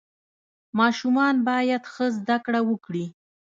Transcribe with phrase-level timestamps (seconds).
[0.79, 3.05] ماشومان باید ښه زده کړه وکړي.